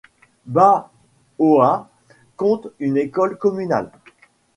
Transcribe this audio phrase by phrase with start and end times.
[0.47, 1.87] Bas-Oha
[2.35, 3.91] compte une école communale.